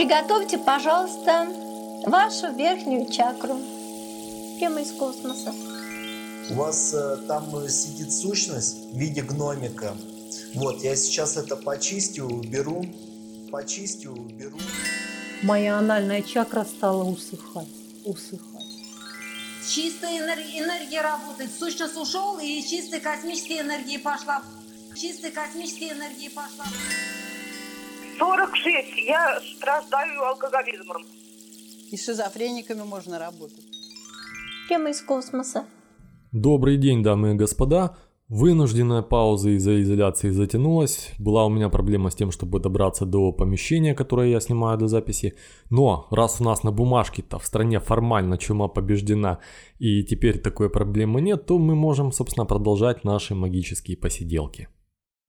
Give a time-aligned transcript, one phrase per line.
[0.00, 1.46] Приготовьте, пожалуйста,
[2.06, 3.60] вашу верхнюю чакру.
[4.58, 5.52] Прямо из космоса.
[6.48, 9.94] У вас э, там сидит сущность в виде гномика.
[10.54, 12.82] Вот, я сейчас это почистю, уберу.
[13.52, 14.58] Почистю, уберу.
[15.42, 17.68] Моя анальная чакра стала усыхать,
[18.06, 18.72] усыхать.
[19.68, 21.50] Чистая энергия, энергия работает.
[21.52, 24.42] Сущность ушел, и чистая космическая энергия пошла.
[24.96, 26.64] Чистая космическая энергия пошла.
[28.20, 28.98] 46.
[29.06, 31.02] Я страдаю алкоголизмом.
[31.90, 33.64] И с шизофрениками можно работать.
[34.68, 35.64] Прямо из космоса.
[36.30, 37.96] Добрый день, дамы и господа.
[38.28, 41.12] Вынужденная пауза из-за изоляции затянулась.
[41.18, 45.34] Была у меня проблема с тем, чтобы добраться до помещения, которое я снимаю для записи.
[45.70, 49.38] Но раз у нас на бумажке-то в стране формально чума побеждена
[49.78, 54.68] и теперь такой проблемы нет, то мы можем, собственно, продолжать наши магические посиделки.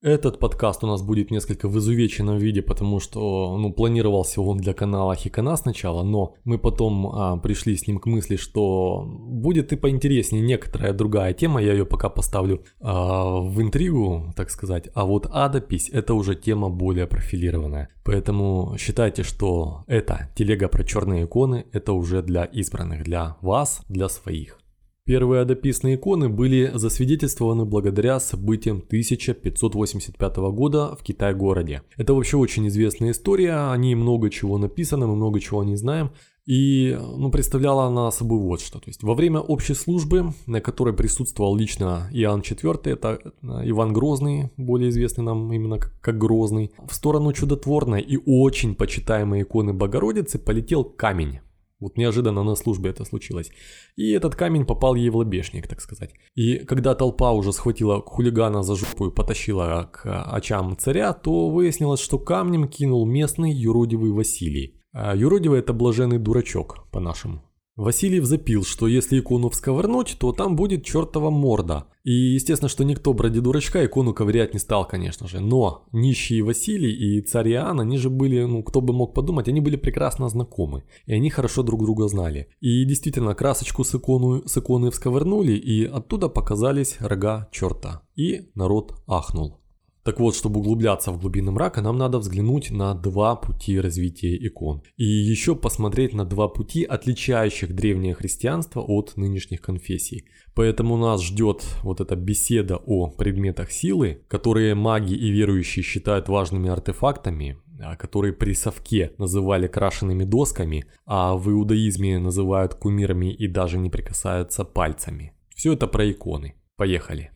[0.02, 4.74] Этот подкаст у нас будет несколько в изувеченном виде, потому что ну, планировался он для
[4.74, 9.76] канала Хикана сначала, но мы потом а, пришли с ним к мысли, что будет и
[9.76, 15.28] поинтереснее некоторая другая тема, я ее пока поставлю а, в интригу, так сказать, а вот
[15.30, 17.88] адопись это уже тема более профилированная.
[18.04, 24.08] Поэтому считайте, что эта телега про черные иконы это уже для избранных, для вас, для
[24.08, 24.61] своих.
[25.04, 31.82] Первые адописные иконы были засвидетельствованы благодаря событиям 1585 года в Китай-городе.
[31.96, 36.12] Это вообще очень известная история, о ней много чего написано, мы много чего не знаем.
[36.46, 38.78] И ну, представляла она собой вот что.
[38.78, 43.92] То есть во время общей службы, на которой присутствовал лично Иоанн IV, это э, Иван
[43.92, 49.72] Грозный, более известный нам именно как, как Грозный, в сторону чудотворной и очень почитаемой иконы
[49.72, 51.40] Богородицы полетел камень.
[51.82, 53.50] Вот неожиданно на службе это случилось.
[53.96, 56.14] И этот камень попал ей в лобешник, так сказать.
[56.36, 62.00] И когда толпа уже схватила хулигана за жопу и потащила к очам царя, то выяснилось,
[62.00, 64.80] что камнем кинул местный юродивый Василий.
[64.92, 67.42] А юродивый это блаженный дурачок, по-нашему.
[67.76, 71.86] Васильев запил, что если икону всковырнуть, то там будет чертова морда.
[72.04, 75.40] И естественно, что никто бради дурачка икону ковырять не стал, конечно же.
[75.40, 79.60] Но нищий Василий и царь Иоанн, они же были, ну кто бы мог подумать, они
[79.60, 80.84] были прекрасно знакомы.
[81.06, 82.48] И они хорошо друг друга знали.
[82.60, 88.02] И действительно, красочку с, икону, с иконы всковырнули, и оттуда показались рога черта.
[88.16, 89.61] И народ ахнул.
[90.04, 94.82] Так вот, чтобы углубляться в глубины мрака, нам надо взглянуть на два пути развития икон.
[94.96, 100.24] И еще посмотреть на два пути, отличающих древнее христианство от нынешних конфессий.
[100.54, 106.68] Поэтому нас ждет вот эта беседа о предметах силы, которые маги и верующие считают важными
[106.68, 113.78] артефактами, а, которые при совке называли крашенными досками, а в иудаизме называют кумирами и даже
[113.78, 115.32] не прикасаются пальцами.
[115.54, 116.54] Все это про иконы.
[116.76, 117.30] Поехали.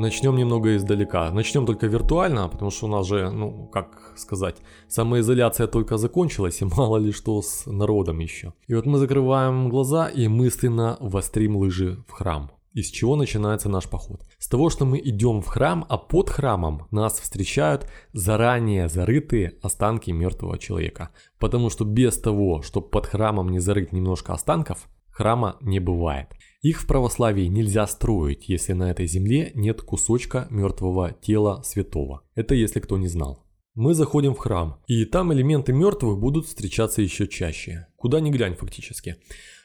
[0.00, 1.30] Начнем немного издалека.
[1.30, 4.56] Начнем только виртуально, потому что у нас же, ну, как сказать,
[4.88, 8.54] самоизоляция только закончилась, и мало ли что с народом еще.
[8.66, 12.50] И вот мы закрываем глаза и мысленно вострим лыжи в храм.
[12.72, 14.22] Из чего начинается наш поход?
[14.38, 20.12] С того, что мы идем в храм, а под храмом нас встречают заранее зарытые останки
[20.12, 21.10] мертвого человека.
[21.38, 26.28] Потому что без того, чтобы под храмом не зарыть немножко останков, храма не бывает.
[26.62, 32.22] Их в православии нельзя строить, если на этой земле нет кусочка мертвого тела святого.
[32.34, 33.46] Это если кто не знал.
[33.74, 37.86] Мы заходим в храм, и там элементы мертвых будут встречаться еще чаще.
[37.96, 39.16] Куда ни глянь фактически.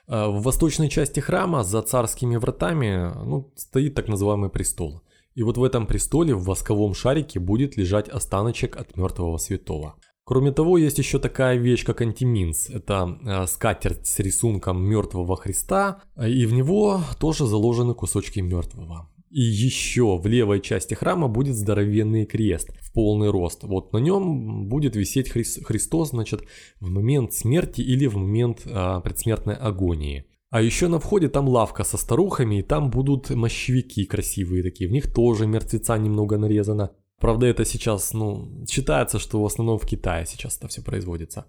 [0.08, 5.02] А, в восточной части храма за царскими вратами ну, стоит так называемый престол.
[5.34, 9.96] И вот в этом престоле в восковом шарике будет лежать останочек от мертвого святого.
[10.26, 12.70] Кроме того, есть еще такая вещь, как антиминс.
[12.72, 19.08] Это э, скатерть с рисунком мертвого Христа, и в него тоже заложены кусочки мертвого.
[19.30, 23.64] И еще в левой части храма будет здоровенный крест в полный рост.
[23.64, 26.44] Вот на нем будет висеть Хри- Христос, значит,
[26.80, 30.26] в момент смерти или в момент э, предсмертной агонии.
[30.50, 34.90] А еще на входе там лавка со старухами, и там будут мощевики красивые такие.
[34.90, 36.92] В них тоже мертвеца немного нарезано.
[37.20, 41.46] Правда, это сейчас, ну, считается, что в основном в Китае сейчас это все производится.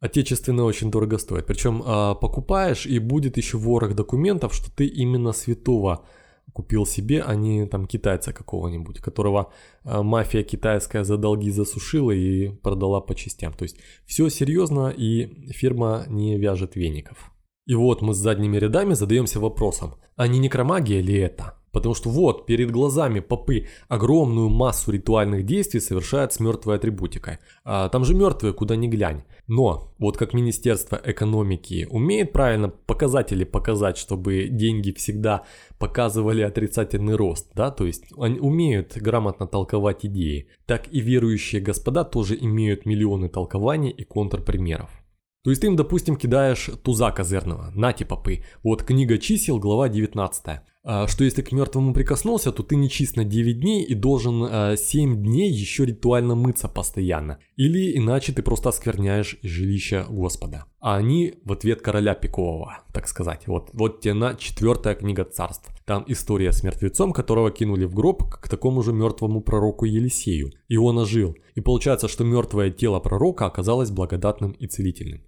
[0.00, 1.46] Отечественные очень дорого стоят.
[1.46, 6.04] Причем э, покупаешь и будет еще ворох документов, что ты именно святого
[6.52, 9.52] купил себе, а не там китайца какого-нибудь, которого
[9.84, 13.52] э, мафия китайская за долги засушила и продала по частям.
[13.52, 17.32] То есть все серьезно и фирма не вяжет веников.
[17.66, 21.61] И вот мы с задними рядами задаемся вопросом, а не некромагия ли это?
[21.72, 27.38] Потому что вот, перед глазами попы огромную массу ритуальных действий совершают с мертвой атрибутикой.
[27.64, 29.24] А, там же мертвые, куда ни глянь.
[29.48, 35.44] Но, вот как Министерство экономики умеет правильно показатели показать, чтобы деньги всегда
[35.78, 42.04] показывали отрицательный рост, да, то есть они умеют грамотно толковать идеи, так и верующие господа
[42.04, 45.01] тоже имеют миллионы толкований и контрпримеров.
[45.44, 48.44] То есть ты им, допустим, кидаешь туза козырного, нати попы.
[48.62, 50.60] Вот книга чисел, глава 19.
[50.84, 54.76] А, что если к мертвому прикоснулся, то ты не чист на 9 дней и должен
[54.76, 57.38] 7 а, дней еще ритуально мыться постоянно.
[57.56, 60.66] Или иначе ты просто оскверняешь жилище Господа.
[60.78, 63.48] А они в ответ короля пикового, так сказать.
[63.48, 65.70] Вот, вот тебе на четвертая книга царств.
[65.84, 70.52] Там история с мертвецом, которого кинули в гроб к такому же мертвому пророку Елисею.
[70.68, 71.36] И он ожил.
[71.56, 75.22] И получается, что мертвое тело пророка оказалось благодатным и целительным.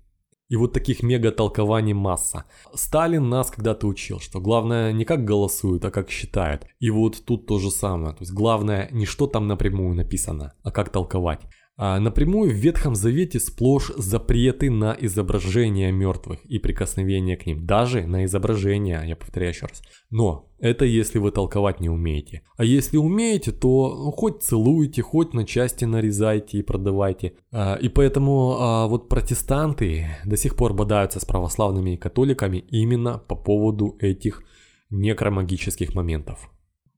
[0.49, 2.44] И вот таких мега-толкований масса.
[2.75, 6.67] Сталин нас когда-то учил, что главное не как голосуют, а как считают.
[6.81, 8.14] И вот тут то же самое.
[8.14, 11.41] То есть главное не что там напрямую написано, а как толковать.
[11.76, 17.67] А напрямую в Ветхом Завете сплошь запреты на изображение мертвых и прикосновение к ним.
[17.67, 19.82] Даже на изображение, я повторяю еще раз.
[20.09, 22.43] Но это если вы толковать не умеете.
[22.56, 27.35] А если умеете, то ну, хоть целуйте, хоть на части нарезайте и продавайте.
[27.50, 33.19] А, и поэтому а, вот протестанты до сих пор бодаются с православными и католиками именно
[33.19, 34.44] по поводу этих
[34.91, 36.54] некромагических моментов.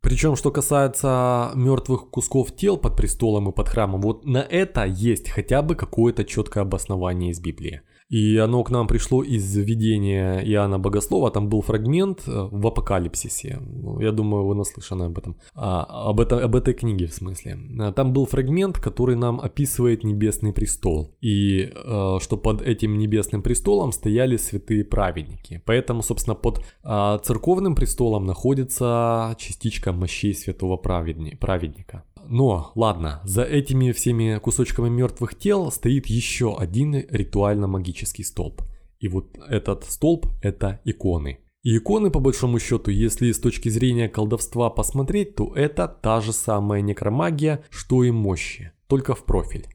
[0.06, 5.28] Причем, что касается мертвых кусков тел под престолом и под храмом, вот на это есть
[5.28, 7.80] хотя бы какое-то четкое обоснование из Библии.
[8.08, 11.30] И оно к нам пришло из видения Иоанна Богослова.
[11.30, 13.58] Там был фрагмент э, в Апокалипсисе.
[13.60, 15.36] Ну, я думаю, вы наслышаны об этом.
[15.54, 17.58] А, об, это, об этой книге в смысле.
[17.80, 21.16] А, там был фрагмент, который нам описывает небесный престол.
[21.20, 25.62] И э, что под этим небесным престолом стояли святые праведники.
[25.64, 32.04] Поэтому, собственно, под э, церковным престолом находится частичка мощей святого праведника.
[32.28, 38.62] Но, ладно, за этими всеми кусочками мертвых тел стоит еще один ритуально-магический столб.
[38.98, 41.38] И вот этот столб– это иконы.
[41.62, 46.32] И иконы, по большому счету, если с точки зрения колдовства посмотреть, то это та же
[46.32, 49.66] самая некромагия, что и мощи, только в профиль.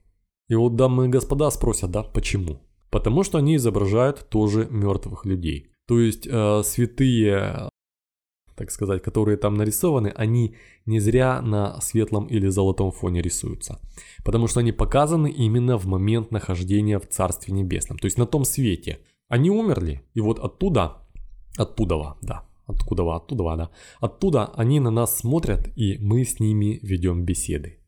[0.48, 2.62] И вот дамы и господа спросят, да, почему?
[2.90, 5.72] Потому что они изображают тоже мертвых людей.
[5.88, 7.70] То есть э, святые
[8.62, 10.56] так сказать, которые там нарисованы, они
[10.86, 13.80] не зря на светлом или золотом фоне рисуются.
[14.24, 18.46] Потому что они показаны именно в момент нахождения в Царстве Небесном, то есть на том
[18.46, 19.00] свете.
[19.30, 20.98] Они умерли, и вот оттуда,
[21.58, 23.70] оттуда, да, откуда, оттуда, да,
[24.00, 27.80] оттуда они на нас смотрят, и мы с ними ведем беседы.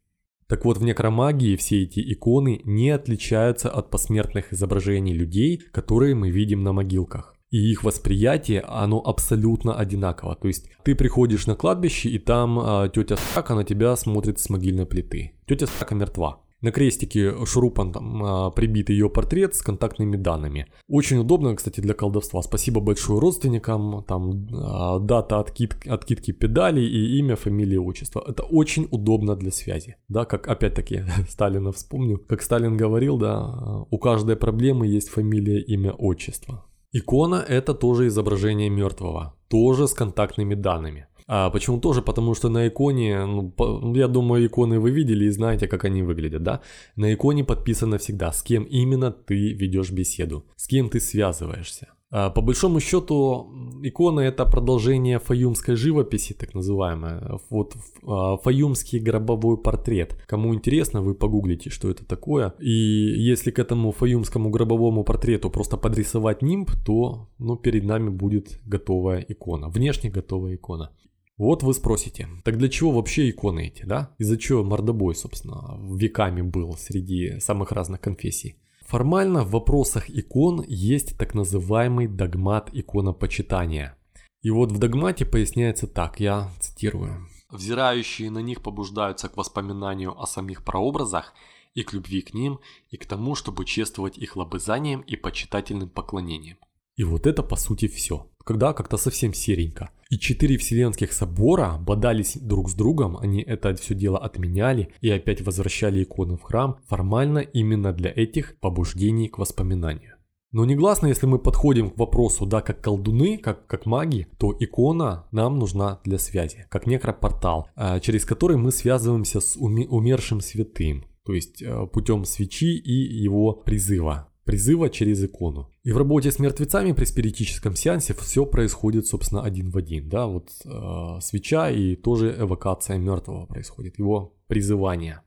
[0.48, 6.32] Так вот, в некромагии все эти иконы не отличаются от посмертных изображений людей, которые мы
[6.32, 10.36] видим на могилках и их восприятие, оно абсолютно одинаково.
[10.36, 14.50] То есть ты приходишь на кладбище, и там а, тетя Сака на тебя смотрит с
[14.50, 15.34] могильной плиты.
[15.46, 16.40] Тетя Сака мертва.
[16.62, 20.66] На крестике шурупом там а, прибит ее портрет с контактными данными.
[20.88, 22.42] Очень удобно, кстати, для колдовства.
[22.42, 24.04] Спасибо большое родственникам.
[24.08, 28.24] Там а, дата откид, откидки педалей и имя, фамилия, отчество.
[28.28, 29.98] Это очень удобно для связи.
[30.08, 32.18] Да, как опять-таки Сталина вспомню.
[32.18, 36.66] Как Сталин говорил, да, у каждой проблемы есть фамилия, имя, отчество.
[36.96, 41.08] Икона это тоже изображение мертвого, тоже с контактными данными.
[41.28, 42.02] А почему тоже?
[42.02, 46.04] Потому что на иконе, ну, по, я думаю, иконы вы видели и знаете, как они
[46.04, 46.62] выглядят, да?
[46.96, 51.93] На иконе подписано всегда, с кем именно ты ведешь беседу, с кем ты связываешься.
[52.16, 53.48] А, по большому счету,
[53.82, 57.40] икона это продолжение фаюмской живописи, так называемая.
[57.50, 60.16] Вот а, фаюмский гробовой портрет.
[60.28, 62.54] Кому интересно, вы погуглите, что это такое.
[62.60, 68.60] И если к этому фаюмскому гробовому портрету просто подрисовать нимб, то ну, перед нами будет
[68.64, 69.70] готовая икона.
[69.70, 70.92] Внешне готовая икона.
[71.38, 74.12] Вот вы спросите, так для чего вообще иконы эти, да?
[74.20, 78.58] Из-за чего мордобой, собственно, веками был среди самых разных конфессий?
[78.86, 83.98] Формально в вопросах икон есть так называемый догмат иконопочитания.
[84.42, 87.28] И вот в догмате поясняется так, я цитирую.
[87.50, 91.34] Взирающие на них побуждаются к воспоминанию о самих прообразах
[91.74, 92.60] и к любви к ним,
[92.90, 96.58] и к тому, чтобы чествовать их лобызанием и почитательным поклонением.
[96.96, 98.28] И вот это по сути все.
[98.44, 99.90] Когда как-то совсем серенько.
[100.10, 105.42] И четыре вселенских собора бодались друг с другом, они это все дело отменяли и опять
[105.42, 110.16] возвращали иконы в храм формально именно для этих побуждений к воспоминанию.
[110.52, 115.26] Но негласно, если мы подходим к вопросу, да, как колдуны, как, как маги, то икона
[115.32, 121.34] нам нужна для связи, как некропортал, а, через который мы связываемся с умершим святым, то
[121.34, 124.30] есть э, путем свечи и его призыва.
[124.46, 125.70] Призыва через икону.
[125.84, 130.10] И в работе с мертвецами при спиритическом сеансе все происходит, собственно, один в один.
[130.10, 130.28] Да?
[130.28, 135.22] Вот э, свеча и тоже эвокация мертвого происходит, его призывание.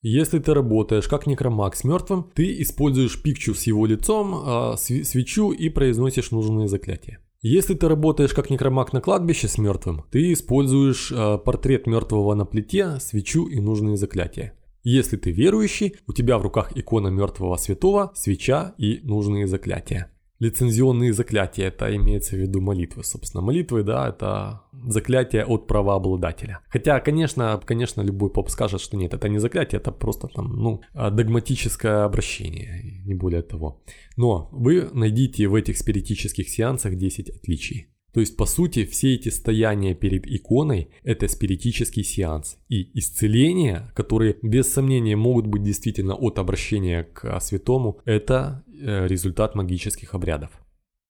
[0.00, 5.50] Если ты работаешь как некромаг с мертвым, ты используешь пикчу с его лицом, э, свечу
[5.50, 7.18] и произносишь нужные заклятия.
[7.40, 12.44] Если ты работаешь как некромаг на кладбище с мертвым, ты используешь э, портрет мертвого на
[12.44, 14.54] плите, свечу и нужные заклятия.
[14.82, 20.10] Если ты верующий, у тебя в руках икона мертвого святого, свеча и нужные заклятия.
[20.40, 23.42] Лицензионные заклятия, это имеется в виду молитвы, собственно.
[23.42, 26.60] Молитвы, да, это заклятие от правообладателя.
[26.68, 30.80] Хотя, конечно, конечно, любой поп скажет, что нет, это не заклятие, это просто там, ну,
[30.94, 33.82] догматическое обращение, не более того.
[34.16, 37.88] Но вы найдите в этих спиритических сеансах 10 отличий.
[38.12, 42.58] То есть, по сути, все эти стояния перед иконой– это спиритический сеанс.
[42.68, 49.54] И исцеления, которые без сомнения могут быть действительно от обращения к святому, это э, результат
[49.54, 50.50] магических обрядов.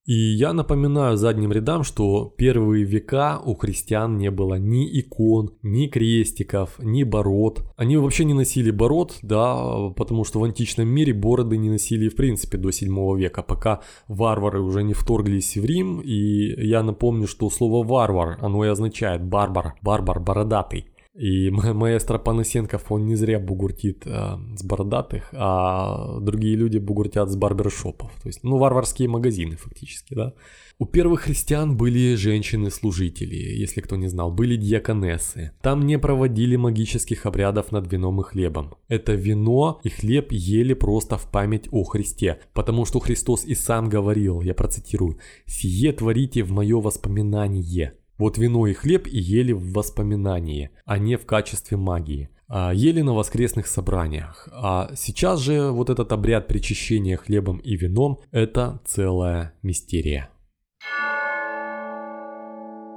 [0.09, 5.87] И я напоминаю задним рядам, что первые века у христиан не было ни икон, ни
[5.87, 7.63] крестиков, ни бород.
[7.77, 12.17] Они вообще не носили бород, да, потому что в античном мире бороды не носили в
[12.17, 16.01] принципе до 7 века, пока варвары уже не вторглись в Рим.
[16.01, 20.87] И я напомню, что слово варвар, оно и означает барбар, барбар, бородатый.
[21.19, 27.37] И маэстро Панасенков, он не зря бугуртит э, с бородатых, а другие люди бугуртят с
[27.37, 28.11] барбершопов.
[28.23, 30.35] То есть, ну, варварские магазины фактически, да.
[30.81, 35.51] У первых христиан были женщины-служители, если кто не знал, были диаконессы.
[35.61, 38.77] Там не проводили магических обрядов над вином и хлебом.
[38.87, 43.89] Это вино и хлеб ели просто в память о Христе, потому что Христос и сам
[43.89, 47.95] говорил, я процитирую, «Сие творите в мое воспоминание».
[48.19, 52.29] Вот вино и хлеб и ели в воспоминании, а не в качестве магии.
[52.49, 54.49] А, ели на воскресных собраниях.
[54.53, 60.31] А сейчас же вот этот обряд причащения хлебом и вином– это целая мистерия.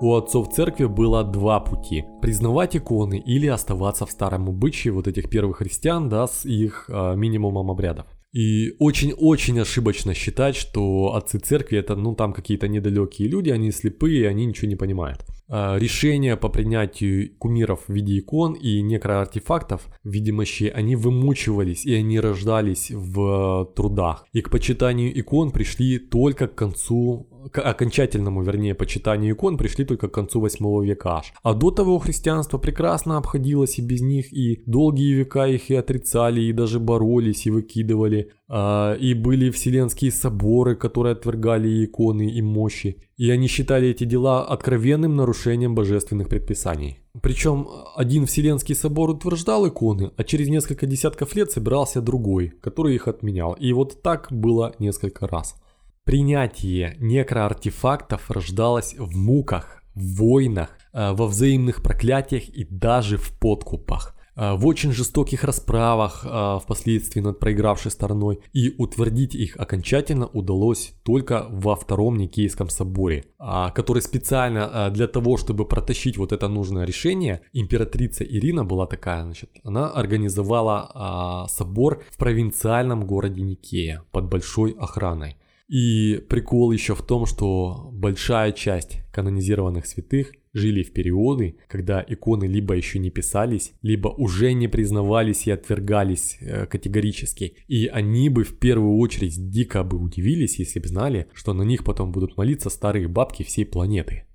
[0.01, 2.05] У отцов церкви было два пути.
[2.23, 7.15] Признавать иконы или оставаться в старом обычае вот этих первых христиан, да, с их э,
[7.15, 8.07] минимумом обрядов.
[8.31, 14.29] И очень-очень ошибочно считать, что отцы церкви это, ну, там какие-то недалекие люди, они слепые,
[14.29, 15.25] они ничего не понимают.
[15.49, 21.85] А решения по принятию кумиров в виде икон и некроартефактов в виде мощей, они вымучивались
[21.85, 24.25] и они рождались в трудах.
[24.31, 30.07] И к почитанию икон пришли только к концу к окончательному, вернее, почитанию икон пришли только
[30.07, 31.33] к концу 8 века аж.
[31.43, 36.41] А до того христианство прекрасно обходилось и без них, и долгие века их и отрицали,
[36.41, 38.31] и даже боролись, и выкидывали.
[38.47, 42.97] А, и были вселенские соборы, которые отвергали иконы и мощи.
[43.17, 46.99] И они считали эти дела откровенным нарушением божественных предписаний.
[47.21, 53.07] Причем один Вселенский собор утверждал иконы, а через несколько десятков лет собирался другой, который их
[53.07, 53.53] отменял.
[53.53, 55.60] И вот так было несколько раз.
[56.03, 64.15] Принятие некроартефактов рождалось в муках, в войнах, э, во взаимных проклятиях и даже в подкупах
[64.35, 70.93] э, в очень жестоких расправах э, впоследствии над проигравшей стороной, и утвердить их окончательно удалось
[71.03, 76.83] только во Втором Никейском соборе, а, который специально для того, чтобы протащить вот это нужное
[76.83, 84.29] решение, императрица Ирина была такая, значит, она организовала а, собор в провинциальном городе Никея под
[84.29, 85.37] большой охраной.
[85.71, 92.43] И прикол еще в том, что большая часть канонизированных святых жили в периоды, когда иконы
[92.43, 97.55] либо еще не писались, либо уже не признавались и отвергались э, категорически.
[97.69, 101.85] И они бы в первую очередь дико бы удивились, если бы знали, что на них
[101.85, 104.25] потом будут молиться старые бабки всей планеты.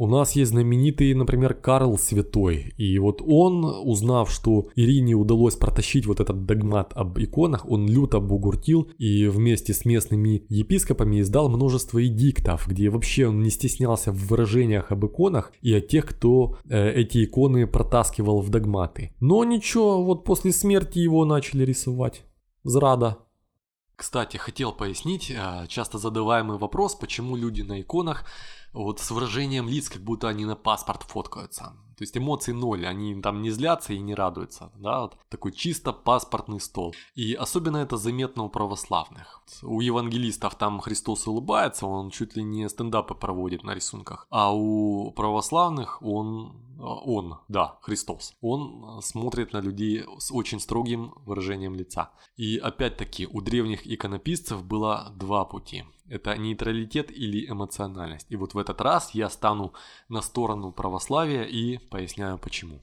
[0.00, 2.72] У нас есть знаменитый, например, Карл Святой.
[2.76, 8.20] И вот он, узнав, что Ирине удалось протащить вот этот догмат об иконах, он люто
[8.20, 14.28] бугуртил и вместе с местными епископами издал множество эдиктов, где вообще он не стеснялся в
[14.28, 19.16] выражениях об иконах и о тех, кто э, эти иконы протаскивал в догматы.
[19.18, 22.22] Но ничего, вот после смерти его начали рисовать.
[22.62, 23.18] Зрада.
[23.96, 28.26] Кстати, хотел пояснить э, часто задаваемый вопрос, почему люди на иконах
[28.72, 31.76] вот с выражением лиц, как будто они на паспорт фоткаются.
[31.98, 35.92] То есть эмоций ноль, они там не злятся и не радуются, да, вот такой чисто
[35.92, 36.94] паспортный стол.
[37.16, 39.42] И особенно это заметно у православных.
[39.62, 45.10] У евангелистов там Христос улыбается, он чуть ли не стендапы проводит на рисунках, а у
[45.10, 52.12] православных он он, да, Христос, он смотрит на людей с очень строгим выражением лица.
[52.36, 55.84] И опять-таки у древних иконописцев было два пути.
[56.08, 58.26] Это нейтралитет или эмоциональность.
[58.30, 59.74] И вот в этот раз я стану
[60.08, 62.80] на сторону православия и поясняю почему.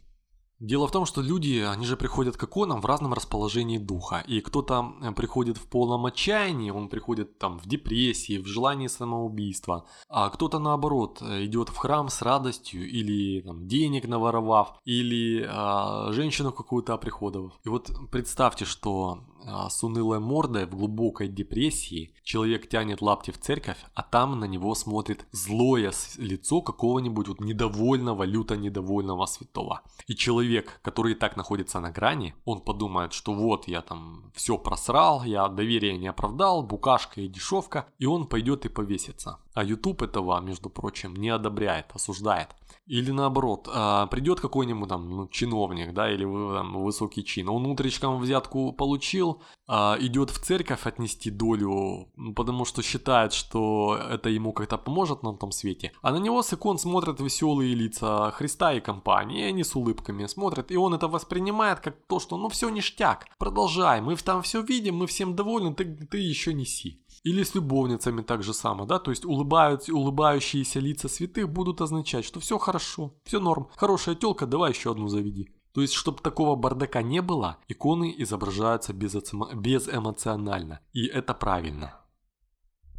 [0.59, 4.23] Дело в том, что люди, они же приходят к иконам в разном расположении духа.
[4.25, 9.85] И кто-то э, приходит в полном отчаянии, он приходит там в депрессии, в желании самоубийства.
[10.07, 16.11] А кто-то наоборот э, идет в храм с радостью или там, денег наворовав, или а,
[16.13, 17.59] женщину какую-то оприходовав.
[17.65, 23.39] И вот представьте, что а, с унылой мордой в глубокой депрессии человек тянет лапти в
[23.39, 29.81] церковь, а там на него смотрит злое лицо какого-нибудь вот недовольного, люто недовольного святого.
[30.07, 30.44] И человек,
[30.81, 35.47] который и так находится на грани, он подумает, что вот я там все просрал, я
[35.47, 39.39] доверие не оправдал, букашка и дешевка, и он пойдет и повесится.
[39.55, 42.49] А YouTube этого, между прочим, не одобряет, осуждает.
[42.87, 48.19] Или наоборот, а, придет какой-нибудь там ну, чиновник, да, или там, высокий чин, он утречком
[48.19, 54.77] взятку получил, а, идет в церковь отнести долю, потому что считает, что это ему как-то
[54.77, 59.45] поможет на том свете, а на него с икон смотрят веселые лица Христа и компании,
[59.45, 63.25] и они с улыбками смотрят, и он это воспринимает как то, что ну все ништяк,
[63.39, 67.01] продолжай, мы там все видим, мы всем довольны, ты, ты еще неси.
[67.25, 72.23] Или с любовницами так же само, да, то есть улыбают, улыбающиеся лица святых будут означать,
[72.23, 75.49] что все хорошо, все норм, хорошая телка, давай еще одну заведи.
[75.73, 81.99] То есть, чтобы такого бардака не было, иконы изображаются безэмоционально, и это правильно.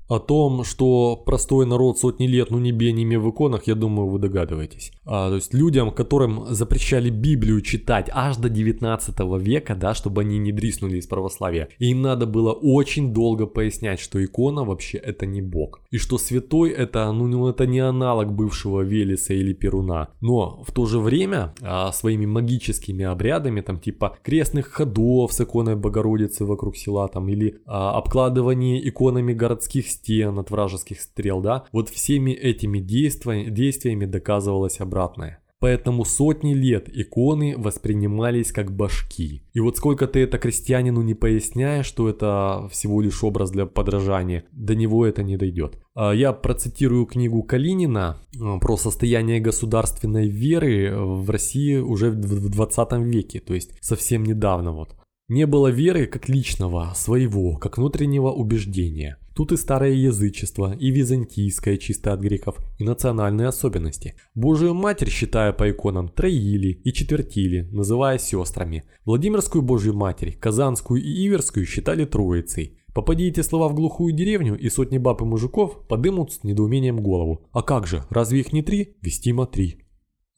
[0.08, 4.20] О том, что простой народ сотни лет, ну не бениями в иконах, я думаю, вы
[4.20, 4.92] догадываетесь.
[5.04, 10.38] А, то есть людям, которым запрещали Библию читать аж до 19 века, да, чтобы они
[10.38, 15.42] не дриснули из православия, им надо было очень долго пояснять, что икона вообще это не
[15.42, 15.80] Бог.
[15.90, 20.08] И что святой это, ну, ну это не аналог бывшего Велеса или Перуна.
[20.20, 25.74] Но в то же время а, своими магическими обрядами, там типа крестных ходов с иконой
[25.74, 31.88] Богородицы вокруг села, там, или а, обкладывание иконами городских стен, от вражеских стрел, да, вот
[31.88, 35.40] всеми этими действиями, действиями доказывалось обратное.
[35.58, 39.42] Поэтому сотни лет иконы воспринимались как башки.
[39.54, 44.44] И вот сколько ты это крестьянину не поясняешь, что это всего лишь образ для подражания,
[44.52, 45.78] до него это не дойдет.
[45.94, 52.92] А я процитирую книгу Калинина э, про состояние государственной веры в России уже в 20
[53.04, 54.94] веке, то есть совсем недавно вот.
[55.28, 59.18] Не было веры как личного, своего, как внутреннего убеждения.
[59.36, 64.14] Тут и старое язычество, и византийское чисто от греков, и национальные особенности.
[64.34, 68.84] Божию Матерь, считая по иконам, троили и четвертили, называя сестрами.
[69.04, 72.78] Владимирскую Божью Матерь, Казанскую и Иверскую считали троицей.
[72.94, 77.46] Попади слова в глухую деревню, и сотни баб и мужиков подымут с недоумением голову.
[77.52, 78.96] А как же, разве их не три?
[79.02, 79.85] Вестимо три.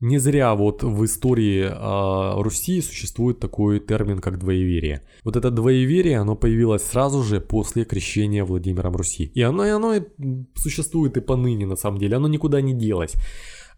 [0.01, 5.03] Не зря вот в истории э, Руси существует такой термин, как двоеверие.
[5.25, 9.33] Вот это двоеверие, оно появилось сразу же после крещения Владимиром Руси.
[9.35, 9.95] И оно, и оно
[10.55, 13.15] существует и поныне, на самом деле, оно никуда не делось.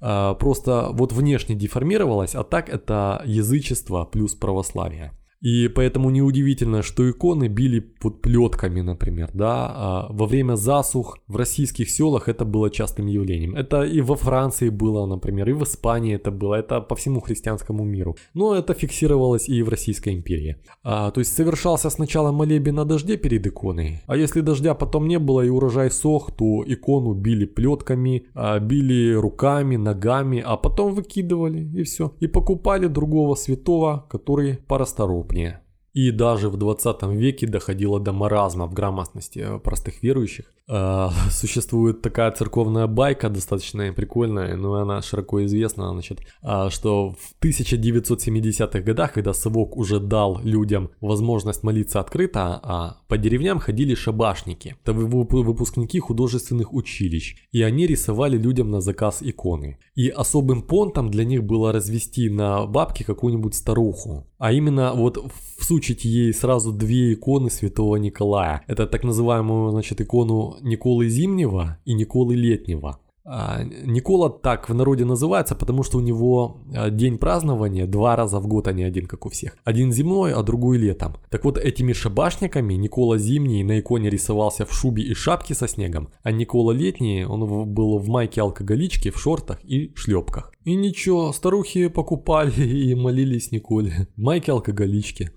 [0.03, 5.13] Э, просто вот внешне деформировалось, а так это язычество плюс православие.
[5.41, 11.37] И поэтому неудивительно, что иконы били под плетками, например, да, а во время засух в
[11.37, 13.57] российских селах это было частым явлением.
[13.57, 17.85] Это и во Франции было, например, и в Испании это было, это по всему христианскому
[17.85, 18.17] миру.
[18.35, 20.57] Но это фиксировалось и в Российской империи.
[20.83, 25.19] А, то есть совершался сначала молебен на дожде перед иконой, а если дождя потом не
[25.19, 31.81] было и урожай сох, то икону били плетками, а, били руками, ногами, а потом выкидывали
[31.81, 32.13] и все.
[32.21, 35.61] И покупали другого святого, который порасторопнее крупнее.
[35.93, 40.53] И даже в 20 веке доходило до маразма в грамотности простых верующих.
[40.73, 47.45] А, существует такая церковная байка, достаточно прикольная, но она широко известна, значит, а, что в
[47.45, 54.77] 1970-х годах, когда Совок уже дал людям возможность молиться открыто, а по деревням ходили шабашники,
[54.85, 59.79] это выпускники художественных училищ, и они рисовали людям на заказ иконы.
[59.97, 65.19] И особым понтом для них было развести на бабке какую-нибудь старуху, а именно вот
[65.59, 68.63] всучить ей сразу две иконы святого Николая.
[68.67, 73.01] Это так называемую, значит, икону Николы Зимнего и Николы Летнего.
[73.33, 78.41] А, Никола так в народе называется, потому что у него а, день празднования два раза
[78.41, 79.57] в год, а не один, как у всех.
[79.63, 81.17] Один зимой, а другой летом.
[81.29, 86.09] Так вот, этими шабашниками Никола Зимний на иконе рисовался в шубе и шапке со снегом,
[86.23, 90.53] а Никола Летний, он был в майке алкоголичке, в шортах и шлепках.
[90.65, 94.09] И ничего, старухи покупали и молились Николе.
[94.17, 95.31] Майки алкоголички.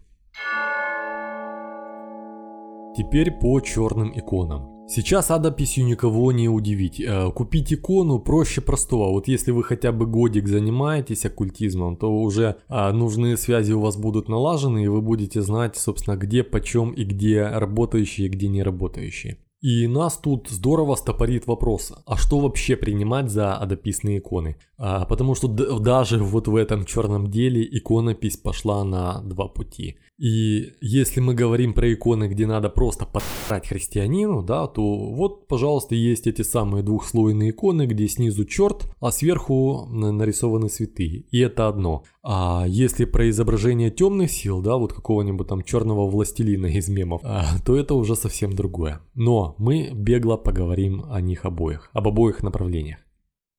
[2.95, 4.72] Теперь по черным иконам.
[4.95, 7.01] Сейчас адописью никого не удивить.
[7.01, 9.09] Э, купить икону проще простого.
[9.09, 13.97] Вот если вы хотя бы годик занимаетесь оккультизмом, то уже а, нужные связи у вас
[13.97, 18.61] будут налажены, и вы будете знать, собственно, где, почем и где работающие, и где не
[18.61, 19.39] работающие.
[19.63, 24.57] И нас тут здорово стопорит вопрос, а что вообще принимать за адописные иконы?
[24.77, 29.97] А, потому что даже вот в этом черном деле иконопись пошла на два пути.
[30.19, 35.95] И если мы говорим про иконы, где надо просто подать христианину, да, то вот, пожалуйста,
[35.95, 41.25] есть эти самые двухслойные иконы, где снизу черт, а сверху нарисованы святые.
[41.31, 42.03] И это одно.
[42.21, 47.59] А если про изображение темных сил, да, вот какого-нибудь там черного властелина из мемов, а,
[47.65, 49.01] то это уже совсем другое.
[49.15, 52.99] Но мы бегло поговорим о них обоих, об обоих направлениях.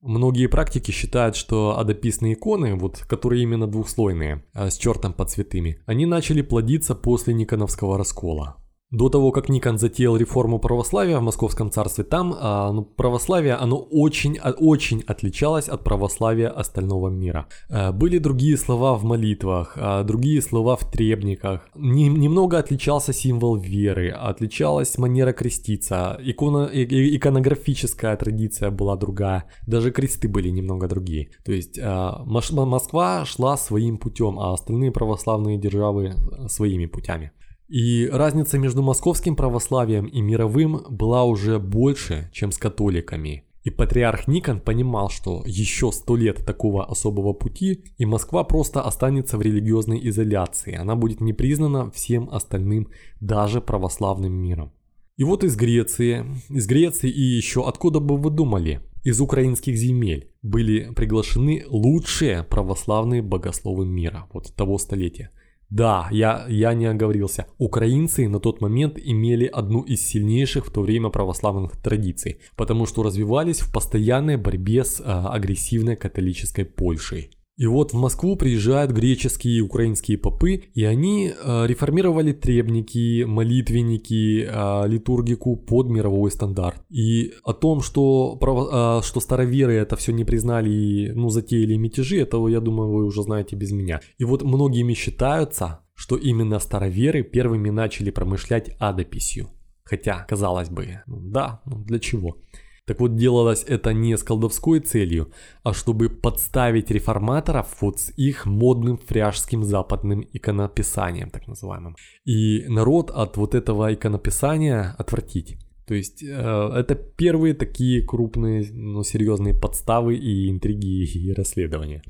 [0.06, 5.78] Многие практики считают, что адописные иконы, вот, которые именно двухслойные, а с чертом под святыми,
[5.86, 8.58] они начали плодиться после Никоновского раскола.
[8.94, 13.76] До того, как Никон затеял реформу православия в Московском царстве, там а, ну, православие, оно
[13.76, 17.48] очень, а, очень отличалось от православия остального мира.
[17.68, 21.68] А, были другие слова в молитвах, а, другие слова в требниках.
[21.74, 29.90] Не, немного отличался символ веры, отличалась манера креститься, икона, и, иконографическая традиция была другая, даже
[29.90, 31.30] кресты были немного другие.
[31.44, 36.14] То есть а, Москва шла своим путем, а остальные православные державы
[36.46, 37.32] своими путями.
[37.68, 43.44] И разница между московским православием и мировым была уже больше, чем с католиками.
[43.62, 49.38] И патриарх Никон понимал, что еще сто лет такого особого пути, и Москва просто останется
[49.38, 50.74] в религиозной изоляции.
[50.74, 52.88] Она будет не признана всем остальным,
[53.20, 54.70] даже православным миром.
[55.16, 60.28] И вот из Греции, из Греции и еще откуда бы вы думали, из украинских земель
[60.42, 65.30] были приглашены лучшие православные богословы мира, вот того столетия–
[65.74, 67.46] да, я, я не оговорился.
[67.58, 73.02] Украинцы на тот момент имели одну из сильнейших в то время православных традиций, потому что
[73.02, 77.30] развивались в постоянной борьбе с а, агрессивной католической Польшей.
[77.56, 84.44] И вот в Москву приезжают греческие и украинские попы, и они э, реформировали требники, молитвенники,
[84.44, 86.82] э, литургику под мировой стандарт.
[86.90, 91.76] И о том, что, право, э, что староверы это все не признали и ну, затеяли
[91.76, 94.00] мятежи, этого, я думаю, вы уже знаете без меня.
[94.18, 99.48] И вот многими считаются, что именно староверы первыми начали промышлять адописью.
[99.84, 102.38] Хотя, казалось бы, ну, да, ну для чего?
[102.86, 108.44] Так вот, делалось это не с колдовской целью, а чтобы подставить реформаторов вот с их
[108.44, 111.96] модным фряжским западным иконописанием, так называемым.
[112.26, 115.56] И народ от вот этого иконописания отвратить.
[115.86, 122.02] То есть э, это первые такие крупные, ну, серьезные подставы и интриги и расследования.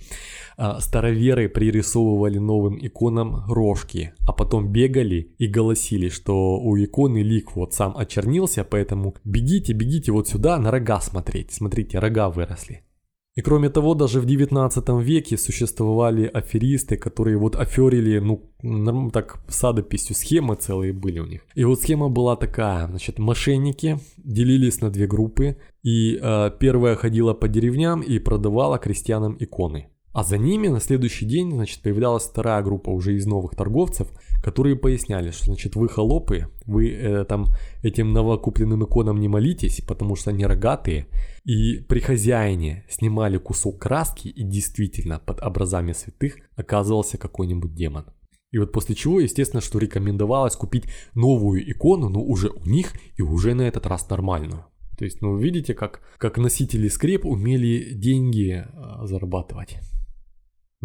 [0.56, 7.56] Э, староверы пририсовывали новым иконам рожки, а потом бегали и голосили, что у иконы лик
[7.56, 11.52] вот сам очернился, поэтому бегите, бегите вот сюда на рога смотреть.
[11.52, 12.82] Смотрите, рога выросли.
[13.36, 20.14] И кроме того, даже в 19 веке существовали аферисты, которые вот аферили, ну, так, садописью,
[20.14, 21.40] схемы целые были у них.
[21.56, 27.34] И вот схема была такая, значит, мошенники делились на две группы, и э, первая ходила
[27.34, 29.88] по деревням и продавала крестьянам иконы.
[30.14, 34.06] А за ними на следующий день, значит, появлялась вторая группа уже из новых торговцев,
[34.44, 37.46] которые поясняли, что, значит, вы холопы, вы э, там
[37.82, 41.08] этим новокупленным иконам не молитесь, потому что они рогатые.
[41.44, 48.04] И при хозяине снимали кусок краски, и действительно под образами святых оказывался какой-нибудь демон.
[48.52, 53.22] И вот после чего, естественно, что рекомендовалось купить новую икону, но уже у них и
[53.22, 54.64] уже на этот раз нормальную.
[54.96, 59.78] То есть, ну, видите, как, как носители скреп умели деньги э, зарабатывать.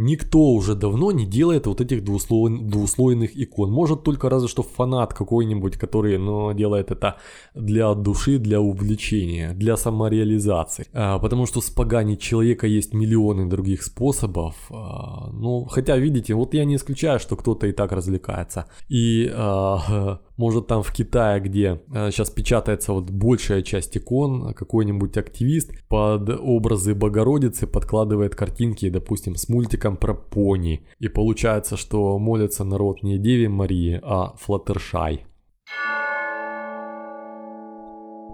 [0.02, 3.70] Никто уже давно не делает вот этих двуслой, двуслойных икон.
[3.70, 7.18] Может только разве что фанат какой-нибудь, который ну, делает это
[7.54, 10.86] для души, для увлечения, для самореализации.
[10.94, 14.56] А, потому что споганить человека есть миллионы других способов.
[14.72, 18.68] А, ну, хотя, видите, вот я не исключаю, что кто-то и так развлекается.
[18.88, 25.72] И а, может там в Китае, где сейчас печатается вот большая часть икон, какой-нибудь активист
[25.90, 30.82] под образы Богородицы подкладывает картинки, допустим, с мультиком мультиком про пони.
[30.99, 35.25] И получается, что молится народ не Деве Марии, а Флаттершай.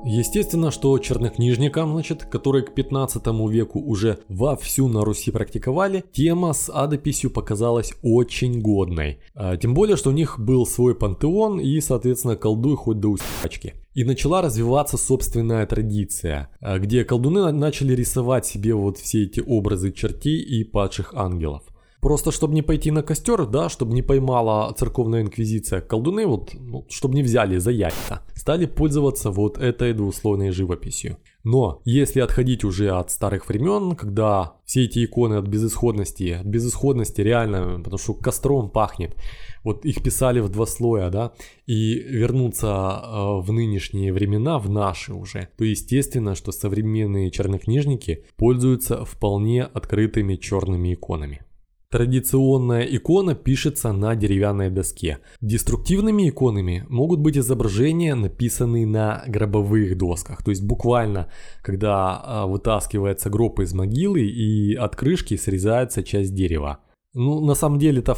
[0.07, 6.69] Естественно, что чернокнижникам, значит, которые к 15 веку уже вовсю на Руси практиковали, тема с
[6.69, 9.17] адописью показалась очень годной.
[9.33, 13.73] А, тем более, что у них был свой пантеон и, соответственно, колдуй хоть до усачки.
[13.95, 19.93] И начала развиваться собственная традиция, а, где колдуны начали рисовать себе вот все эти образы
[19.93, 21.63] чертей и падших ангелов.
[22.05, 26.85] Просто чтобы не пойти на костер, да, чтобы не поймала церковная инквизиция колдуны, вот, ну,
[26.87, 28.21] чтобы не взяли за яйца.
[28.35, 31.17] стали пользоваться вот этой двуслойной живописью.
[31.43, 37.21] Но если отходить уже от старых времен, когда все эти иконы от безысходности, от безысходности
[37.21, 39.15] реально, потому что костром пахнет,
[39.63, 41.31] вот их писали в два слоя, да,
[41.65, 49.05] и вернуться э, в нынешние времена, в наши уже, то естественно, что современные чернокнижники пользуются
[49.05, 51.41] вполне открытыми черными иконами.
[51.89, 55.19] Традиционная икона пишется на деревянной доске.
[55.41, 60.43] Деструктивными иконами могут быть изображения, написанные на гробовых досках.
[60.43, 61.29] То есть буквально,
[61.61, 66.79] когда а, вытаскивается гроб из могилы и от крышки срезается часть дерева.
[67.15, 68.17] Ну, на самом деле-то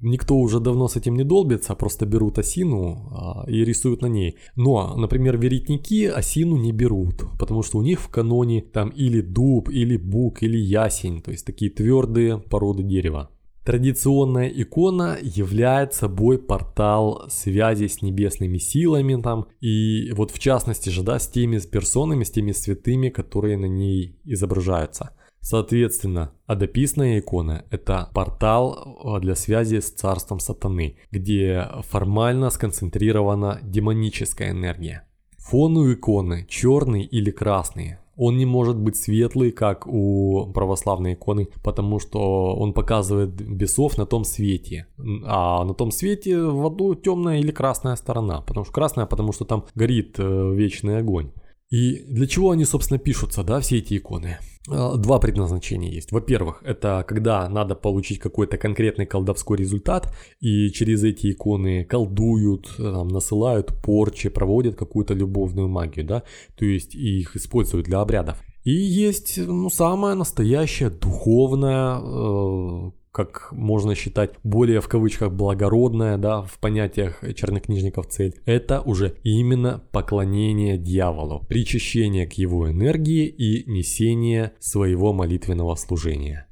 [0.00, 4.36] никто уже давно с этим не долбится, просто берут осину а, и рисуют на ней.
[4.54, 9.68] Но, например, веретники осину не берут, потому что у них в каноне там или дуб,
[9.70, 13.28] или бук, или ясень, то есть такие твердые породы дерева.
[13.64, 21.02] Традиционная икона является собой портал связи с небесными силами там, и вот в частности же,
[21.02, 25.10] да, с теми персонами, с теми святыми, которые на ней изображаются–
[25.42, 34.52] Соответственно, адописная икона– это портал э, для связи с царством сатаны, где формально сконцентрирована демоническая
[34.52, 35.02] энергия.
[35.38, 37.96] Фон у иконы черный или красный.
[38.16, 44.06] Он не может быть светлый, как у православной иконы, потому что он показывает бесов на
[44.06, 44.86] том свете.
[45.24, 48.42] А на том свете в аду темная или красная сторона.
[48.42, 51.32] Потому что красная, потому что там горит э, вечный огонь.
[51.72, 54.36] И для чего они, собственно, пишутся, да, все эти иконы?
[54.68, 56.12] А, два предназначения есть.
[56.12, 63.08] Во-первых, это когда надо получить какой-то конкретный колдовской результат, и через эти иконы колдуют, там,
[63.08, 66.24] насылают порчи, проводят какую-то любовную магию, да,
[66.56, 68.42] то есть их используют для обрядов.
[68.64, 76.42] И есть, ну, самая настоящая духовная э, как можно считать более в кавычках благородная, да,
[76.42, 84.54] в понятиях чернокнижников цель, это уже именно поклонение дьяволу, причащение к его энергии и несение
[84.58, 86.46] своего молитвенного служения.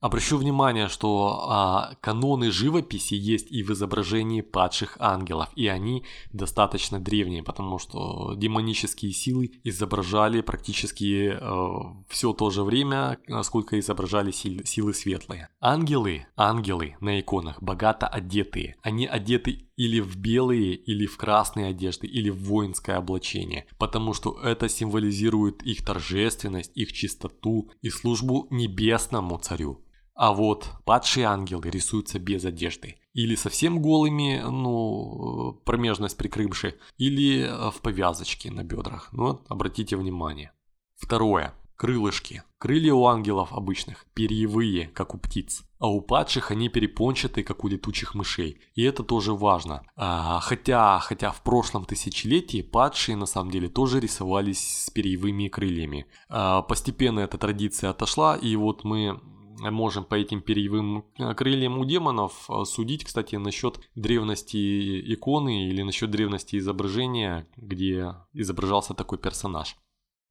[0.00, 7.00] Обращу внимание, что а, каноны живописи есть и в изображении падших ангелов, и они достаточно
[7.00, 14.64] древние, потому что демонические силы изображали практически э, все то же время, сколько изображали сил,
[14.64, 15.48] силы светлые.
[15.60, 18.76] Ангелы, ангелы на иконах богато одетые.
[18.82, 24.38] Они одеты или в белые, или в красные одежды, или в воинское облачение, потому что
[24.42, 29.80] это символизирует их торжественность, их чистоту и службу небесному царю.
[30.14, 32.96] А вот падшие ангелы рисуются без одежды.
[33.14, 39.10] Или совсем голыми, ну, промежность прикрывши, или э, в повязочке на бедрах.
[39.12, 40.50] Ну, обратите внимание.
[40.96, 41.54] Второе.
[41.76, 42.42] Крылышки.
[42.58, 45.62] Крылья у ангелов обычных перьевые, как у птиц.
[45.78, 48.58] А у падших они перепончатые, как у летучих мышей.
[48.74, 49.84] И это тоже важно.
[49.94, 56.06] А, хотя, хотя в прошлом тысячелетии падшие на самом деле тоже рисовались с перьевыми крыльями.
[56.28, 59.20] А, постепенно эта традиция отошла, и вот мы
[59.60, 65.82] можем по этим перьевым э, крыльям у демонов э, судить, кстати, насчет древности иконы или
[65.82, 69.76] насчет древности изображения, где изображался такой персонаж.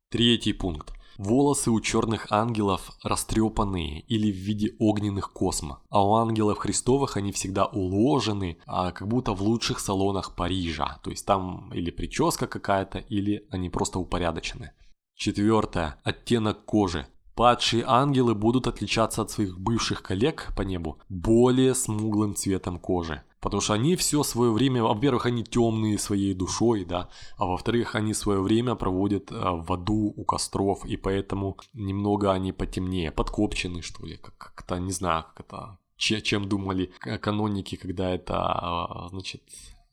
[0.09, 0.93] Третий пункт.
[1.17, 7.31] Волосы у черных ангелов растрепанные или в виде огненных космо, а у ангелов христовых они
[7.31, 12.99] всегда уложены, а как будто в лучших салонах Парижа, то есть там или прическа какая-то,
[12.99, 14.73] или они просто упорядочены.
[15.15, 15.99] Четвертое.
[16.03, 17.07] Оттенок кожи.
[17.33, 23.23] Падшие ангелы будут отличаться от своих бывших коллег по небу более смуглым цветом кожи.
[23.39, 28.13] Потому что они все свое время, во-первых, они темные своей душой, да, а во-вторых, они
[28.13, 34.05] свое время проводят э, в аду у костров, и поэтому немного они потемнее, подкопчены, что
[34.05, 39.43] ли, как-то, не знаю, как это, чем думали каноники, когда это, а, значит,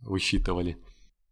[0.00, 0.78] высчитывали.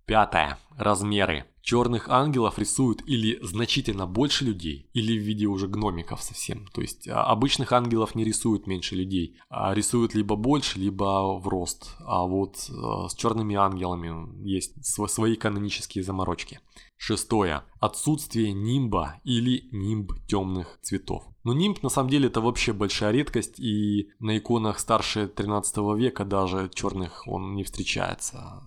[0.07, 0.59] Пятое.
[0.77, 1.47] Размеры.
[1.63, 6.67] Черных ангелов рисуют или значительно больше людей, или в виде уже гномиков совсем.
[6.75, 11.47] То есть а, обычных ангелов не рисуют меньше людей, а рисуют либо больше, либо в
[11.47, 11.95] рост.
[12.01, 16.59] А вот э, с черными ангелами есть свои канонические заморочки.
[16.97, 17.63] Шестое.
[17.81, 21.25] Отсутствие нимба или нимб темных цветов.
[21.45, 26.25] Но нимб на самом деле это вообще большая редкость и на иконах старше 13 века
[26.25, 28.63] даже черных он не встречается.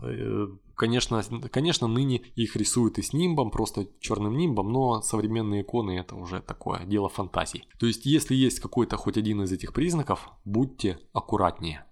[0.76, 6.16] Конечно, конечно, ныне их рисуют и с нимбом, просто черным нимбом, но современные иконы это
[6.16, 7.68] уже такое дело фантазий.
[7.80, 11.86] То есть, если есть какой-то хоть один из этих признаков, будьте аккуратнее.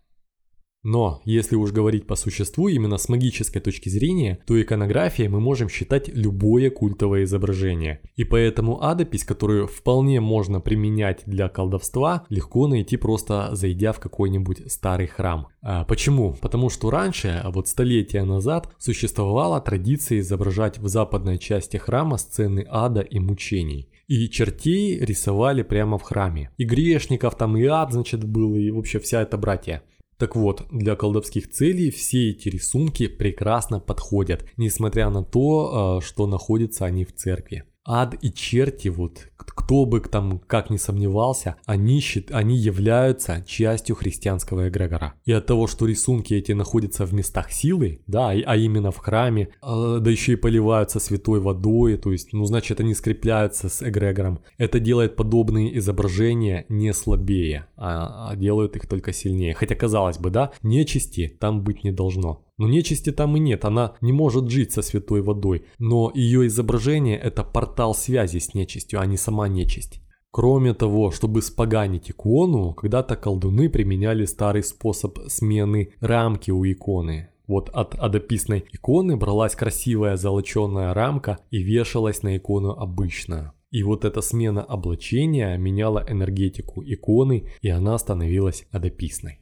[0.84, 5.69] Но если уж говорить по существу именно с магической точки зрения, то иконографией мы можем
[5.69, 8.02] считать любое культовое изображение.
[8.15, 14.72] И поэтому адопись, которую вполне можно применять для колдовства, легко найти просто зайдя в какой-нибудь
[14.72, 15.48] старый храм.
[15.62, 16.36] А почему?
[16.41, 22.65] Потому что раньше, а вот столетия назад, существовала традиция изображать в западной части храма сцены
[22.69, 23.89] ада и мучений.
[24.08, 26.50] И чертей рисовали прямо в храме.
[26.58, 29.82] И грешников там, и ад, значит, был, и вообще вся эта братья.
[30.17, 36.28] Так вот, для колдовских целей все эти рисунки прекрасно подходят, несмотря на то, а, что
[36.28, 37.63] находятся они в церкви.
[37.86, 43.96] Ад и черти, вот кто бы там как ни сомневался, они, щит, они являются частью
[43.96, 45.13] христианского эгрегора.
[45.26, 49.50] И от того, что рисунки эти находятся в местах силы, да, а именно в храме,
[49.62, 54.39] а, да еще и поливаются святой водой, то есть, ну, значит, они скрепляются с эгрегором.
[54.58, 59.54] Это делает подобные изображения не слабее, а, а делают их только сильнее.
[59.54, 62.43] Хотя, казалось бы, да, нечисти там быть не должно.
[62.58, 67.18] Но нечисти там и нет, она не может жить со святой водой, но ее изображение
[67.18, 70.00] это портал связи с нечистью, а не сама нечисть.
[70.30, 77.30] Кроме того, чтобы споганить икону, когда-то колдуны применяли старый способ смены рамки у иконы.
[77.46, 83.52] Вот от адописной иконы бралась красивая золоченая рамка и вешалась на икону обычную.
[83.70, 89.39] И вот эта смена облачения меняла энергетику иконы, и она становилась адописной.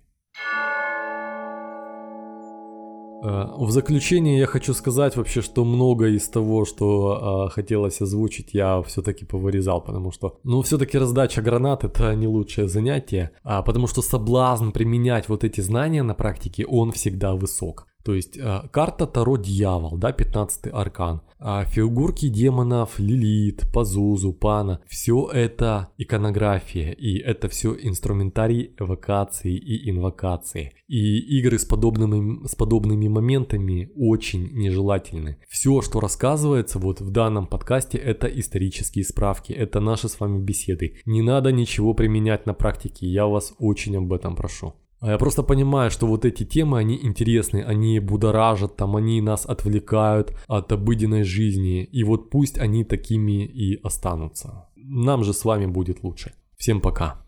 [3.24, 8.54] Э, в заключение я хочу сказать вообще, что много из того, что э, хотелось озвучить,
[8.54, 13.88] я все-таки повырезал, потому что, ну, все-таки раздача гранат это не лучшее занятие, а потому
[13.88, 17.88] что соблазн применять вот эти знания на практике, он всегда высок.
[18.04, 21.22] То есть э, карта Таро Дьявол, да, 15 аркан.
[21.40, 29.90] А фигурки демонов, Лилит, Пазузу, Пана, все это иконография, и это все инструментарий эвокации и
[29.90, 30.74] инвокации.
[30.88, 35.40] И игры с подобными, с подобными моментами очень нежелательны.
[35.50, 41.02] Все, что рассказывается вот в данном подкасте, это исторические справки, это наши с вами беседы.
[41.06, 44.76] Не надо ничего применять на практике, я вас очень об этом прошу.
[45.02, 49.48] А я просто понимаю, что вот эти темы, они интересны, они будоражат, там, они нас
[49.48, 51.84] отвлекают от обыденной жизни.
[51.84, 54.70] И вот пусть они такими и останутся.
[54.76, 56.34] Нам же с вами будет лучше.
[56.56, 57.26] Всем пока.